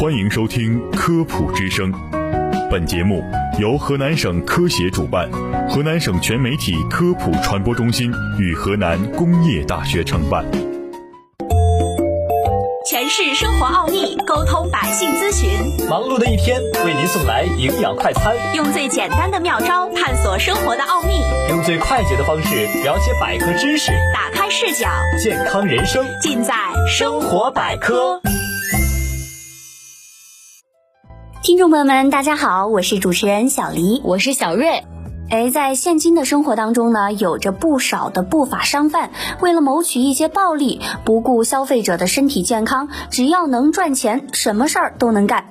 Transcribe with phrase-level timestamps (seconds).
[0.00, 1.92] 欢迎收听《科普之声》，
[2.70, 3.22] 本节目
[3.58, 5.30] 由河南省科协主办，
[5.68, 10.44] 河南省全媒体科普传播中心与河南工业大学承办。
[12.90, 15.48] 诠释生活奥秘，沟通百姓咨询。
[15.88, 24.88] 忙碌的一天，为您送来营养快餐，用最简单的妙招探索生活的奥秘，用最快捷的方式了解百科知识，打开视角，
[25.22, 26.54] 健康人生尽在
[26.88, 28.20] 生活百科。
[31.52, 34.84] 听众朋友们，大家好，我是主持人小黎，我是小瑞。
[35.28, 39.10] 哎，在现今的生活当中呢，有着不少的不法商贩，
[39.42, 45.44] 为了谋取一些暴利，不顾消费者的身体健康，只要能赚钱，什么事儿都能干。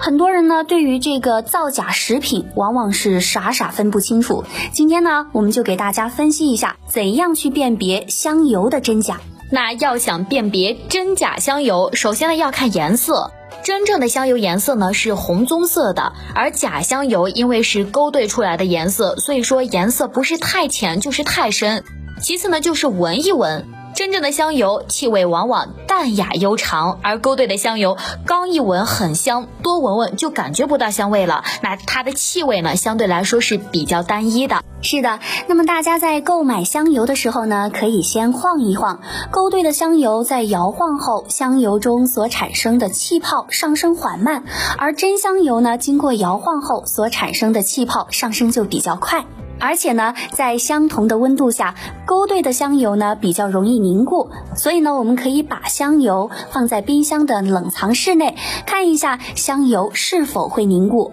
[0.00, 4.42] 很多人呢，对于这个造假食品，往往是傻傻分不清楚。
[4.72, 9.20] 今天呢，我们就给大家分析一下，怎样去辨别香油的真假。
[9.52, 13.30] 那要想辨别真假香油，首先呢要看颜色。
[13.64, 21.82] 真正的香油颜色呢是红棕色的，而假香油因为是勾兑出来的颜色，所以说颜色不是太浅就是太深。
[22.20, 23.66] 其次呢就是闻一闻。
[23.94, 31.44] 真正的香油气味往往淡雅悠长，而勾兑的香油刚一闻很香，多闻闻就感觉不到香味了。
[31.62, 34.62] 那它的气味呢，相对来说是比较单一的。
[34.82, 39.00] 是的，那么大家在购买香油的时候呢，可以先晃一晃，
[39.30, 44.44] 勾兑的香油在摇晃后，香油中所产生的气泡上升缓慢，
[44.76, 49.24] 而真香油呢，经过摇晃后所产生的气泡上升就比较快。
[49.60, 51.74] 而且呢，在相同的温度下，
[52.04, 61.12] 勾兑的香油呢比较容易凝固，所以呢，我们可以把香油放在冰箱的冷藏室内，看一下香油是否会凝固。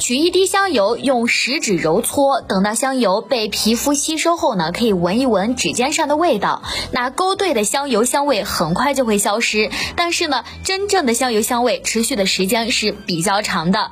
[0.00, 6.62] 取一滴香油，用食指揉搓，等到香油被皮肤吸收后呢，可以闻一闻指尖上的味道。
[6.90, 13.90] 那勾兑的香油香味很快就会消失，但是呢，真正的香油香味持续的时间是比较长的。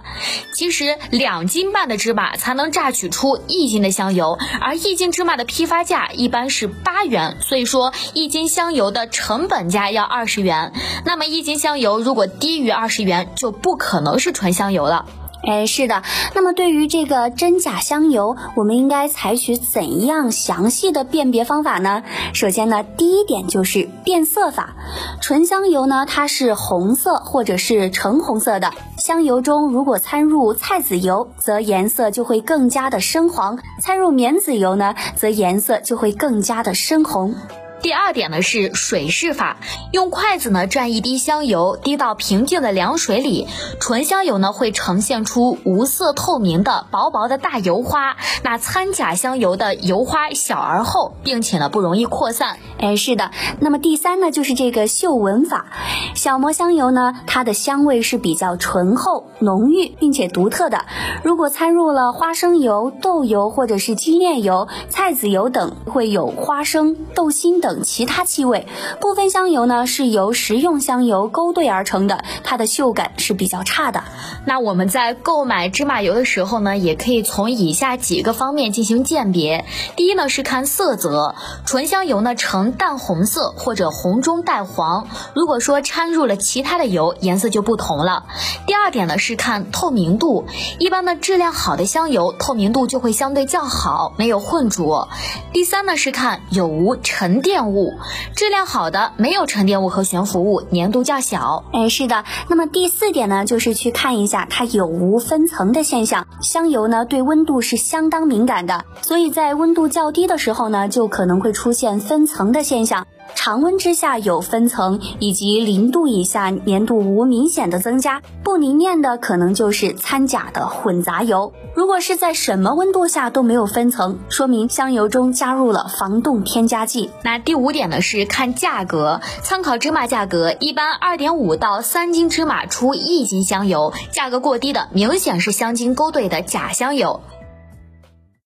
[0.54, 10.72] 其实两斤半的芝麻才能榨取出一斤的香油，而一斤芝麻的批发价一般是八元，所以说一斤香油的成本价要二十元。
[11.04, 15.04] 那么一斤香油如果低于二十元，就不可能是纯香油了。
[15.48, 16.02] 哎，是的。
[16.34, 22.02] 那么对于这个真假香油，我们应该采取怎样详细的辨别方法呢？
[22.34, 24.74] 首先呢，第一点就是变色法。
[25.22, 28.72] 纯香油呢，它是红色或者是橙红色的。
[28.98, 37.34] 香油中如果掺入菜籽油，则颜色就会更加的深黄；掺入棉籽油呢，则颜色就会更加的深红。
[37.80, 39.56] 第二点呢是水试法，
[39.92, 43.46] 用筷子呢蘸一滴香油，滴到平静的凉水里，
[43.80, 52.58] 纯香油呢会呈现出无色透明的薄薄的大油花，那掺假香油的油花小而厚，并且呢不容易扩散。
[52.78, 53.30] 哎，是的。
[53.60, 55.66] 那么第三呢就是这个嗅闻法，
[56.14, 60.84] 小磨香油呢它的香味是比较醇厚、浓郁并且独特的，
[61.22, 67.67] 如果掺入了花生油、豆油或者是精炼油、菜籽油等，会有花生、豆心等。
[67.68, 68.66] 等其他气味，
[68.98, 74.04] 部分香油呢是由食用香油勾兑而成的，它的嗅感是比较差的。
[74.46, 79.66] 那我们在购买芝麻油的时候呢，也可以从以下几个方面进行鉴别。
[79.96, 81.34] 第一呢是看色泽，
[81.66, 88.24] 纯香油呢呈淡红色或者红中带黄，如果说掺入了其他的油，颜色就不同了。
[88.66, 90.46] 第二点呢是看透明度，
[90.78, 95.10] 一般呢质量好的香油透明度就会相对较好，没有混浊。
[95.52, 97.57] 第三呢是看有无沉淀。
[97.66, 97.94] 物
[98.34, 101.64] 质量好的没有沉淀物和悬浮物，粘度较小。
[101.72, 102.24] 哎，是的。
[102.48, 106.26] 那么第四点呢，就是去看一下它有无分层的现象。
[106.40, 113.06] 香油呢对温度是相当敏感的，所以在温度较低的时候呢，就可能会出现分层的现象。
[113.34, 121.52] 常温之下有分层，以及零度以下粘度无明显的增加，不凝练的可能就是掺假的混杂油。
[121.78, 127.08] 如果是在什么温度下都没有分层，说明香油中加入了防冻添加剂。
[127.22, 137.20] 那第五点呢是看价格，参考芝麻价格，一般二点五到三斤芝麻出一斤香油，价格过低的明显是香精勾兑的假香油。